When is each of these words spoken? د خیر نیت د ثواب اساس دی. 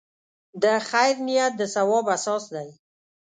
د 0.63 0.63
خیر 0.89 1.15
نیت 1.27 1.53
د 1.57 1.61
ثواب 1.73 2.05
اساس 2.15 2.43
دی. 2.55 2.69